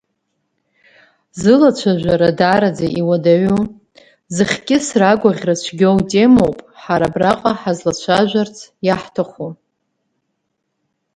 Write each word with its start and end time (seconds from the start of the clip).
Зылацәажәара 1.41 2.29
даараӡа 2.39 2.87
иуадаҩу, 2.99 3.61
зыхькьысра 4.35 5.05
агәаӷьра 5.11 5.55
цәгьоу 5.63 5.97
темоуп 6.09 6.57
ҳара 6.81 7.07
абраҟа 7.09 7.51
ҳазлацәажәарц 7.59 8.57
иаҳҭаху. 8.87 9.51